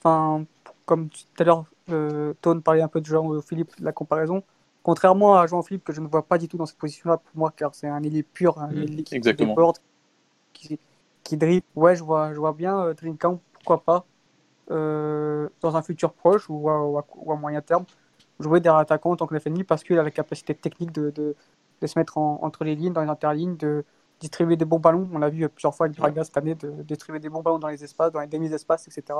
[0.86, 4.42] comme tout à l'heure, euh, Tone parlait un peu de Jean-Philippe, la comparaison.
[4.82, 7.52] Contrairement à Jean-Philippe, que je ne vois pas du tout dans cette position-là, pour moi,
[7.54, 9.54] car c'est un ailier pur, un mmh, ailier qui Exactement
[10.52, 10.78] qui,
[11.22, 11.66] qui dribble.
[11.76, 12.94] Ouais, je vois, je vois bien euh,
[13.52, 14.04] pourquoi pas,
[14.70, 16.98] euh, dans un futur proche ou à, ou,
[17.32, 17.84] à, moyen terme,
[18.38, 21.34] jouer derrière attaquant en tant que FNI parce qu'il a la capacité technique de, de,
[21.80, 23.84] de se mettre entre les lignes, dans les interlignes, de
[24.20, 25.08] distribuer des bons ballons.
[25.12, 27.68] On l'a vu plusieurs fois avec Braga cette année, de, distribuer des bons ballons dans
[27.68, 29.18] les espaces, dans les demi-espaces, etc.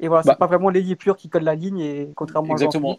[0.00, 0.36] Et voilà, c'est bah.
[0.36, 2.96] pas vraiment l'ailier pur qui colle la ligne, et contrairement Exactement.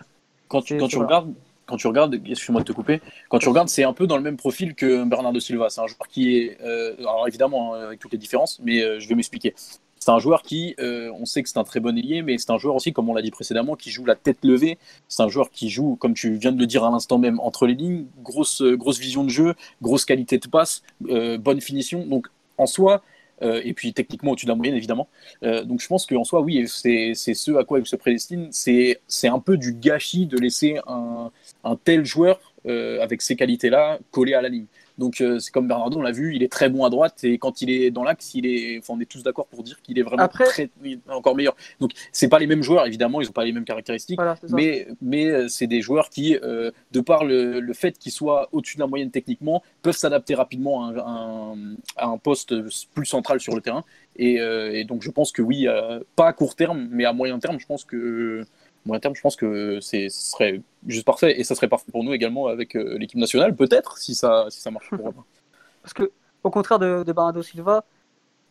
[0.48, 1.34] quand tu, quand tu regardes,
[1.66, 4.24] quand tu regardes, excuse-moi de te couper, quand tu regardes, c'est un peu dans le
[4.24, 5.70] même profil que Bernardo Silva.
[5.70, 9.00] C'est un joueur qui est, euh, alors évidemment hein, avec toutes les différences, mais euh,
[9.00, 9.54] je vais m'expliquer.
[9.98, 12.52] C'est un joueur qui, euh, on sait que c'est un très bon ailier, mais c'est
[12.52, 14.78] un joueur aussi, comme on l'a dit précédemment, qui joue la tête levée.
[15.08, 17.66] C'est un joueur qui joue, comme tu viens de le dire à l'instant même, entre
[17.66, 22.06] les lignes, grosse, grosse vision de jeu, grosse qualité de passe, bonne finition.
[22.06, 22.28] Donc
[22.60, 23.02] en soi,
[23.42, 25.08] et puis techniquement au-dessus de la moyenne évidemment.
[25.42, 28.50] Donc je pense qu'en soi, oui, c'est ce à quoi il se prédestine.
[28.52, 31.32] C'est un peu du gâchis de laisser un,
[31.66, 34.68] un tel joueur euh, avec ces qualités-là collé à la ligne.
[34.98, 37.38] Donc euh, c'est comme Bernardo, on l'a vu, il est très bon à droite et
[37.38, 40.00] quand il est dans l'axe, il est, enfin, on est tous d'accord pour dire qu'il
[40.00, 40.70] est vraiment très,
[41.10, 41.56] encore meilleur.
[41.80, 45.28] Donc c'est pas les mêmes joueurs, évidemment, ils ont pas les mêmes caractéristiques, mais mais
[45.28, 48.82] euh, c'est des joueurs qui, euh, de par le, le fait qu'ils soient au-dessus de
[48.82, 52.56] la moyenne techniquement, peuvent s'adapter rapidement à un, à un, poste
[52.94, 53.84] plus central sur le terrain.
[54.18, 55.68] Et, et donc je pense que oui,
[56.16, 58.46] pas à court terme, mais à moyen terme, je pense que
[58.86, 61.40] moyen terme, je pense que ce serait juste parfait.
[61.40, 64.62] Et ça serait parfait pour nous également avec euh, l'équipe nationale, peut-être, si ça, si
[64.62, 65.14] ça marche pour
[65.82, 66.12] Parce que,
[66.44, 67.84] au contraire de, de Bernardo Silva,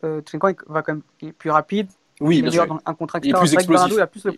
[0.03, 0.21] euh,
[0.67, 1.87] va quand même plus rapide.
[2.21, 2.67] Oui, bien sûr.
[2.67, 3.69] Dans un contrat il est plus explosif.
[3.69, 4.37] Bernardo, il a plus le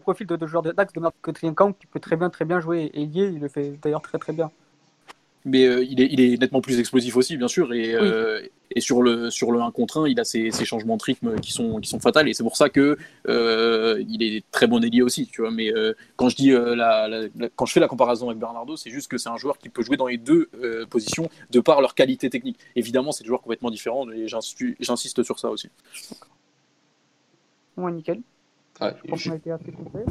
[0.00, 3.28] profil de, joueur d'axe que Trinquant, qui peut très bien, très bien jouer ailier.
[3.28, 4.50] Il le fait d'ailleurs très, très bien.
[5.44, 7.72] Mais euh, il, est, il est nettement plus explosif aussi, bien sûr.
[7.72, 8.42] Et, euh,
[8.76, 11.52] Et sur le, sur le 1 contre 1, il a ces, changements de rythme qui
[11.52, 12.28] sont, qui sont fatals.
[12.28, 15.26] Et c'est pour ça que euh, il est très bon ailier aussi.
[15.26, 15.50] Tu vois.
[15.50, 17.08] Mais euh, quand, je dis, la,
[17.56, 19.82] quand je fais la comparaison avec Bernardo, c'est juste que c'est un joueur qui peut
[19.82, 20.50] jouer dans les deux
[20.90, 22.58] positions de par leur qualité technique.
[22.76, 25.70] Évidemment, c'est des joueurs complètement différents et j'insiste sur ça aussi.
[27.78, 28.20] Ouais, nickel.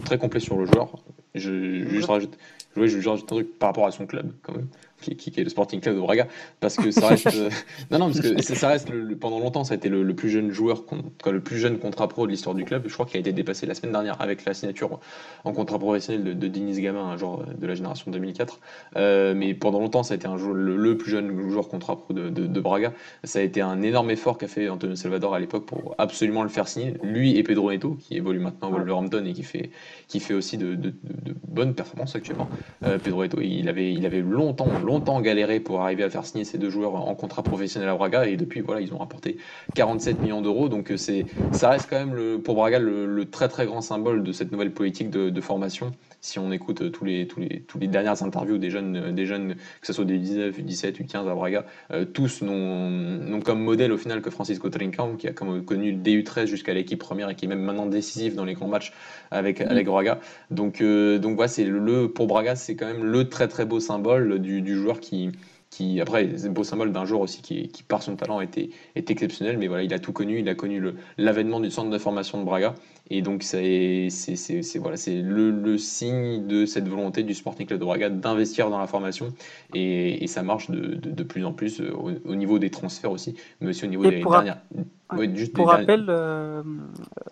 [0.05, 1.03] très complet sur le joueur.
[1.35, 2.37] Je, je, rajoute,
[2.75, 4.67] je, je, rajoute un truc par rapport à son club, quand même
[5.01, 6.27] qui, qui, est le Sporting Club de Braga,
[6.59, 7.49] parce que ça reste, euh,
[7.91, 10.83] non, non, parce que ça reste pendant longtemps, ça a été le, plus jeune joueur,
[11.25, 12.83] le plus jeune contrat pro de l'histoire du club.
[12.87, 14.99] Je crois qu'il a été dépassé la semaine dernière avec la signature
[15.43, 18.59] en contrat professionnel de, de Denis Gamin, un joueur de la génération 2004.
[18.95, 22.13] Euh, mais pendant longtemps, ça a été un joueur, le, plus jeune joueur contrat pro
[22.13, 22.93] de, de, Braga.
[23.23, 26.49] Ça a été un énorme effort qu'a fait Antonio Salvador à l'époque pour absolument le
[26.49, 26.95] faire signer.
[27.03, 29.69] Lui et Pedro Neto, qui évolue maintenant au Wolverhampton et qui fait,
[30.07, 30.93] qui fait aussi de,
[31.47, 32.49] bonnes performances actuellement.
[32.83, 36.43] Euh, Pedro Neto, il avait, il avait longtemps, longtemps galéré pour arriver à faire signer
[36.43, 38.25] ces deux joueurs en contrat professionnel à Braga.
[38.25, 39.37] Et depuis voilà ils ont rapporté
[39.75, 40.69] 47 millions d'euros.
[40.69, 44.23] Donc euh, c'est ça reste quand même le, pour Braga le, très très grand symbole
[44.23, 45.91] de cette nouvelle politique de, formation
[46.21, 49.11] si on écoute euh, tous les, tous les, tous les dernières interviews des jeunes, euh,
[49.11, 51.65] des jeunes, que ce soit des 19, 17, 15 à Braga,
[52.13, 56.45] tous n'ont comme modèle au final que Francisco Trincão, qui a comme, connu le DU13
[56.45, 58.93] jusqu'à l'équipe première et qui est même maintenant décisif dans les grands matchs
[59.31, 60.19] avec, avec Braga.
[60.51, 64.39] Donc, donc voilà, c'est le, pour Braga, c'est quand même le très très beau symbole
[64.39, 65.31] du, du joueur qui,
[65.69, 69.11] qui après c'est beau symbole d'un joueur aussi qui, qui, par son talent était est
[69.11, 70.81] exceptionnel mais voilà il a tout connu il a connu
[71.17, 72.73] l'avènement du centre de formation de Braga
[73.11, 74.07] et donc c'est
[74.79, 78.79] voilà c'est le, le, signe de cette volonté du Sporting Club de Braga d'investir dans
[78.79, 79.31] la formation
[79.75, 81.93] et, et ça marche de, de, plus en plus euh,
[82.25, 84.61] au, niveau des transferts aussi mais aussi au niveau des dernières
[85.53, 86.63] pour rappel euh,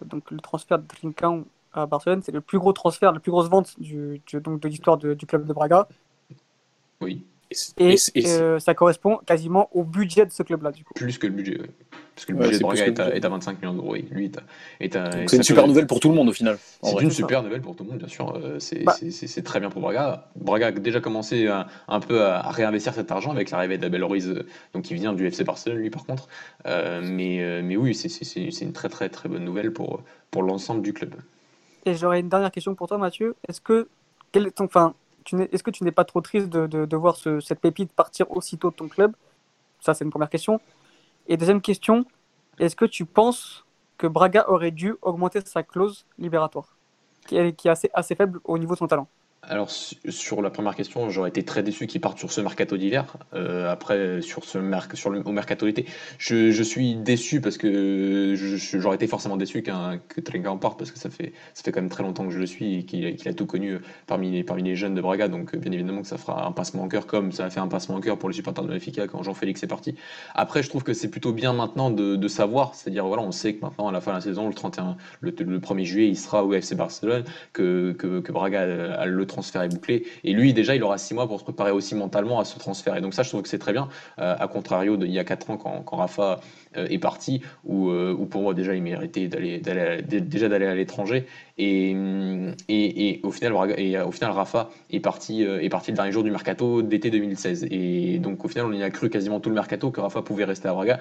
[0.05, 3.49] donc le transfert de Trincão à Barcelone c'est le plus gros transfert la plus grosse
[3.49, 5.87] vente du, donc de l'histoire du club de Braga.
[7.01, 7.23] Oui
[7.77, 10.93] et, euh, ça correspond quasiment au budget de ce club-là, du coup.
[10.93, 11.57] Plus que le budget.
[12.13, 13.95] Parce que le budget de Braga est, est, à 25 millions d'euros.
[13.95, 14.31] Lui,
[14.79, 16.57] c'est une super nouvelle pour tout le monde au final.
[16.83, 18.35] C'est une super nouvelle pour tout le monde, bien sûr.
[18.35, 18.95] Euh, bah.
[18.99, 20.29] C'est très bien pour Braga.
[20.35, 24.45] Braga a déjà commencé un peu à, réinvestir cet argent avec l'arrivée d'Abel Ruiz, euh,
[24.73, 26.27] donc qui vient du FC Barcelone, lui, par contre.
[26.65, 31.15] mais, mais oui, c'est une très très très bonne nouvelle pour, pour l'ensemble du club.
[31.85, 33.35] Et j'aurais une dernière question pour toi, Mathieu.
[33.47, 33.87] Est-ce que.
[34.33, 34.93] Quel est ton, enfin,
[35.33, 38.87] est-ce que tu n'es pas trop triste de, voir cette pépite partir aussitôt de ton
[38.87, 39.15] club?
[39.79, 40.59] Ça, c'est une première question.
[41.27, 42.05] Et deuxième question,
[42.59, 43.65] est-ce que tu penses
[43.97, 46.77] que Braga aurait dû augmenter sa clause libératoire,
[47.25, 49.07] qui est, assez faible au niveau de son talent?
[49.47, 53.17] Alors sur la première question, j'aurais été très déçu qu'ils partent sur ce mercato d'hiver.
[53.33, 54.59] Euh, après sur ce
[54.93, 55.85] sur le au mercato d'été,
[56.17, 60.91] je, je, suis déçu parce que j'aurais été forcément déçu qu'un que Trenga parte parce
[60.91, 63.27] que ça fait ça fait quand même très longtemps que je le suis et qu'il
[63.27, 65.27] a tout connu parmi les parmi les jeunes de Braga.
[65.27, 67.67] Donc bien évidemment que ça fera un passement en cœur comme ça a fait un
[67.67, 69.95] passement en cœur pour les supporters de Benfica quand Jean-Félix est parti.
[70.35, 73.53] Après, je trouve que c'est plutôt bien maintenant de, de savoir, c'est-à-dire voilà, on sait
[73.55, 76.43] que maintenant à la fin de la saison, le 31 le, 1er juillet, il sera
[76.43, 80.05] au FC Barcelone, que, que, Braga a le transfert est bouclé.
[80.23, 82.95] Et lui, déjà, il aura six mois pour se préparer aussi mentalement à ce transfert.
[82.95, 83.87] Et donc ça, je trouve que c'est très bien,
[84.19, 86.39] euh, à contrario d'il y a quatre ans quand, Rafa
[86.75, 90.75] euh, est parti, où, euh, où, pour moi déjà il méritait d'aller déjà d'aller à
[90.75, 91.27] l'étranger.
[91.57, 91.95] Et,
[92.69, 96.31] et, au final, et au final, Rafa est parti, est parti le dernier jour du
[96.31, 97.67] mercato d'été 2016.
[97.71, 100.45] Et donc au final, on y a cru quasiment tout le mercato que Rafa pouvait
[100.45, 100.99] rester à Braga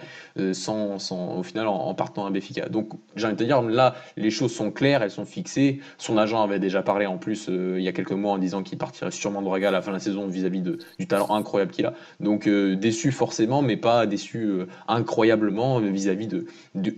[0.52, 2.68] sans, sans, au final en, partant à Béfica.
[2.68, 5.80] Donc j'ai envie de te dire, là, les choses sont claires, elles sont fixées.
[5.98, 8.78] Son agent avait déjà parlé en plus il y a quelques mois en disant qu'il
[8.78, 11.86] partirait sûrement de Braga à la fin de la saison vis-à-vis du talent incroyable qu'il
[11.86, 11.94] a.
[12.20, 16.46] Donc déçu forcément, mais pas déçu incroyablement vis-à-vis de,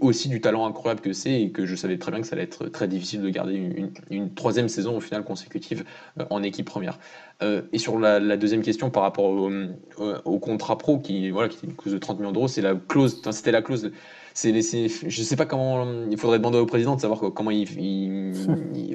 [0.00, 2.44] aussi du talent incroyable que c'est et que je savais très bien que ça allait
[2.44, 5.84] être très difficile de garder une, troisième saison au final consécutive
[6.18, 6.98] euh, en équipe première.
[7.42, 11.68] Euh, et sur la, deuxième question par rapport au, contrat pro qui voilà qui est
[11.68, 13.92] une clause de 30 millions d'euros, c'est la clause, c'était la clause
[14.38, 18.32] c'est je sais pas comment il faudrait demander au président de savoir comment il,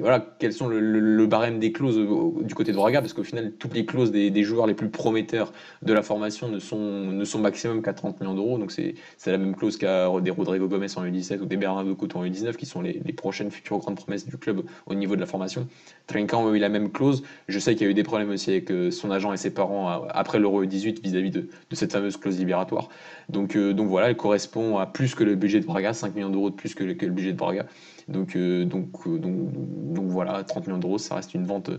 [0.00, 1.98] voilà quels sont le, barème des clauses
[2.42, 5.52] du côté de Braga parce qu'au final toutes les clauses des, joueurs les plus prometteurs
[5.82, 8.58] de la formation ne sont ne sont maximum qu'à 30 millions d'euros.
[8.58, 8.94] Donc c'est
[9.26, 12.56] la même clause qu'à des Rodrigo Gomez en U17 ou des Bernardo Couto en U19
[12.56, 15.68] qui sont les, prochaines futures grandes promesses du club au niveau de la formation.
[16.06, 17.22] Trinquant a eu la même clause.
[17.48, 19.50] Je sais qu'il y a eu des problèmes aussi avec euh, son agent et ses
[19.50, 22.88] parents euh, après l'Euro 18 vis-à-vis de, de, cette fameuse clause libératoire
[23.28, 26.30] donc euh, donc voilà elle correspond à plus que le budget de Braga, 5 millions
[26.30, 27.66] d'euros de plus que le, budget de Braga.
[28.06, 29.50] Donc, euh, donc, euh, donc,
[29.94, 31.70] donc, voilà, 30 millions d'euros, ça reste une vente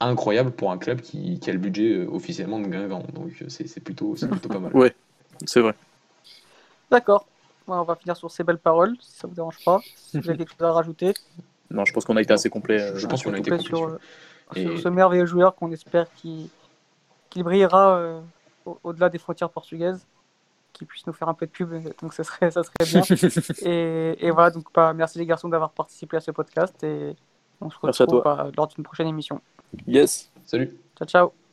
[0.00, 3.04] incroyable pour un club qui, a le budget officiellement de Guingamp.
[3.12, 4.74] Donc c'est plutôt, plutôt pas mal.
[4.74, 4.94] Ouais,
[5.44, 5.74] c'est vrai.
[6.90, 7.26] D'accord.
[7.66, 9.80] on va finir sur ces belles paroles, si ça vous dérange pas.
[9.96, 11.12] Si vous avez quelque chose à rajouter.
[11.70, 12.92] Non, je pense qu'on a été assez complet.
[12.96, 13.98] Je pense qu'on a été complet sur,
[14.54, 16.48] ce merveilleux joueur qu'on espère qu'il
[17.36, 18.22] brillera
[18.84, 20.06] au-delà des frontières portugaises
[20.78, 23.02] qui puisse nous faire un peu de pub, donc ça serait, ça serait bien.
[23.62, 27.16] et, et, voilà, donc bah, merci les garçons d'avoir participé à ce podcast et
[27.60, 29.40] on se retrouve bah, lors d'une prochaine émission.
[29.86, 30.76] Yes, salut.
[30.96, 31.47] Ciao, ciao.